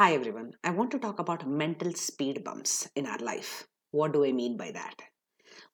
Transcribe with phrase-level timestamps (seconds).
[0.00, 3.66] Hi everyone, I want to talk about mental speed bumps in our life.
[3.90, 4.94] What do I mean by that?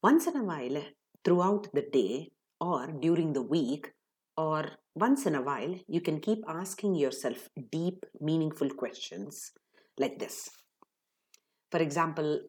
[0.02, 0.82] Once in a while,
[1.24, 3.92] throughout the day or during the week,
[4.36, 9.52] or once in a while, you can keep asking yourself deep, meaningful questions
[9.96, 10.50] like this.
[11.70, 12.40] For example,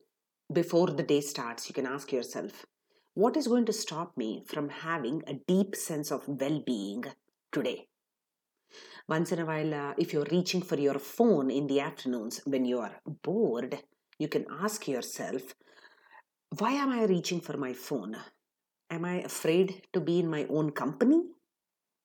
[0.52, 2.66] before the day starts, you can ask yourself,
[3.14, 7.04] What is going to stop me from having a deep sense of well being
[7.52, 7.88] today?
[9.08, 12.66] Once in a while, uh, if you're reaching for your phone in the afternoons when
[12.66, 13.80] you are bored,
[14.20, 15.56] you can ask yourself,
[16.60, 18.18] why am I reaching for my phone?
[18.90, 21.22] Am I afraid to be in my own company?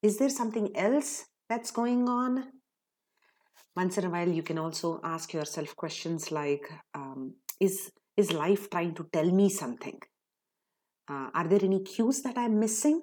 [0.02, 2.44] Is there something else that's going on?
[3.76, 8.68] Once in a while, you can also ask yourself questions like um, Is, is life
[8.68, 9.98] trying to tell me something?
[11.08, 13.00] Uh, are there any cues that I'm missing?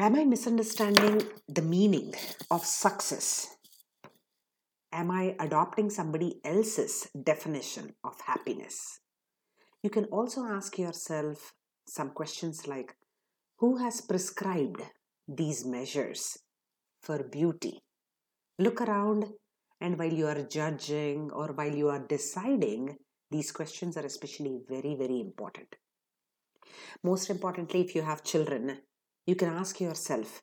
[0.00, 2.14] Am I misunderstanding the meaning
[2.52, 3.56] of success?
[4.92, 9.00] Am I adopting somebody else's definition of happiness?
[9.82, 11.52] You can also ask yourself
[11.88, 12.94] some questions like
[13.56, 14.82] Who has prescribed
[15.26, 16.38] these measures
[17.02, 17.82] for beauty?
[18.56, 19.24] Look around,
[19.80, 22.98] and while you are judging or while you are deciding,
[23.32, 25.74] these questions are especially very, very important.
[27.02, 28.78] Most importantly, if you have children,
[29.28, 30.40] you can ask yourself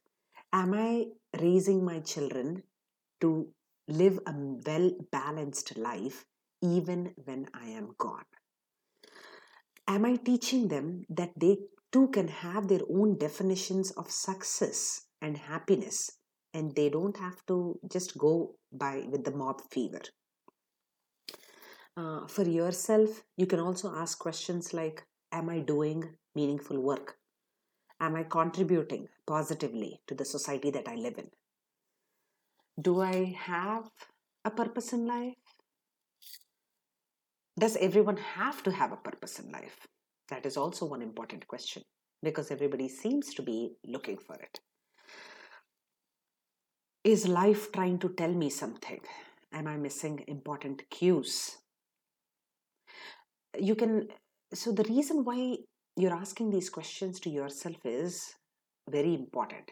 [0.53, 1.05] Am I
[1.41, 2.61] raising my children
[3.19, 3.30] to
[3.88, 4.33] live a
[4.67, 6.23] well balanced life
[6.61, 8.30] even when I am gone?
[9.88, 11.58] Am I teaching them that they
[11.91, 16.11] too can have their own definitions of success and happiness
[16.53, 20.02] and they don't have to just go by with the mob fever?
[21.97, 26.03] Uh, for yourself, you can also ask questions like Am I doing
[26.36, 27.17] meaningful work?
[27.99, 31.29] Am I contributing positively to the society that I live in?
[32.81, 33.89] Do I have
[34.43, 35.33] a purpose in life?
[37.57, 39.88] Does everyone have to have a purpose in life?
[40.29, 41.83] That is also one important question
[42.22, 44.59] because everybody seems to be looking for it.
[47.06, 49.00] Is life trying to tell me something?
[49.53, 51.57] Am I missing important cues?
[53.57, 54.09] You can,
[54.53, 55.57] so the reason why
[55.97, 58.35] you're asking these questions to yourself is
[58.89, 59.72] very important.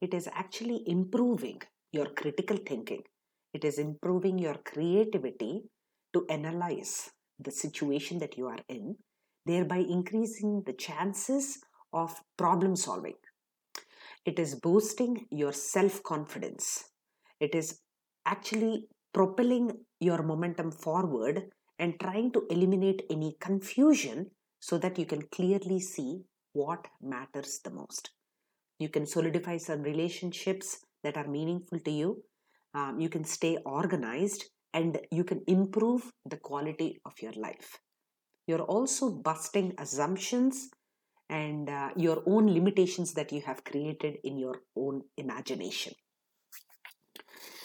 [0.00, 1.62] It is actually improving
[1.92, 3.02] your critical thinking,
[3.54, 5.64] it is improving your creativity
[6.14, 8.96] to analyze the situation that you are in,
[9.46, 11.58] thereby increasing the chances
[11.92, 13.16] of problem solving.
[14.24, 16.84] It is boosting your self confidence.
[17.40, 17.80] It is
[18.24, 24.30] actually propelling your momentum forward and trying to eliminate any confusion
[24.62, 28.10] so that you can clearly see what matters the most.
[28.78, 32.22] You can solidify some relationships that are meaningful to you.
[32.72, 37.80] Um, you can stay organized and you can improve the quality of your life.
[38.46, 40.70] You're also busting assumptions
[41.28, 45.94] and uh, your own limitations that you have created in your own imagination.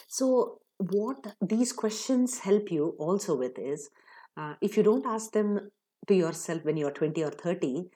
[0.08, 3.90] So, what these questions help you also with is
[4.36, 5.70] uh, if you don't ask them
[6.06, 7.90] to yourself when you're 20 or 30,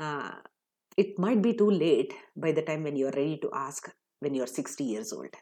[0.00, 0.30] uh,
[0.96, 4.46] it might be too late by the time when you're ready to ask when you're
[4.46, 5.34] 60 years old.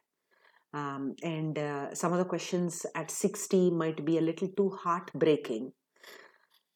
[0.75, 5.73] Um, and uh, some of the questions at 60 might be a little too heartbreaking.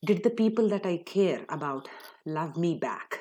[0.05, 1.89] Did the people that I care about
[2.25, 3.19] love me back?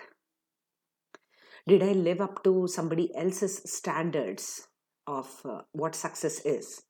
[1.67, 4.67] Did I live up to somebody else's standards
[5.05, 6.81] of uh, what success is?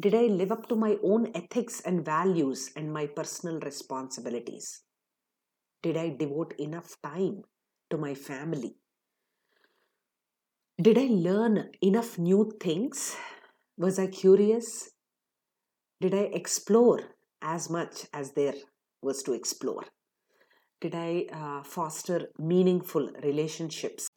[0.00, 4.82] Did I live up to my own ethics and values and my personal responsibilities?
[5.82, 7.42] Did I devote enough time
[7.90, 8.76] to my family?
[10.80, 13.16] Did I learn enough new things?
[13.76, 14.90] Was I curious?
[16.00, 17.00] Did I explore
[17.42, 18.54] as much as there
[19.02, 19.84] was to explore?
[20.80, 24.08] Did I uh, foster meaningful relationships?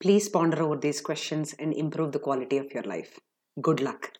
[0.00, 3.18] Please ponder over these questions and improve the quality of your life.
[3.60, 4.12] Good luck.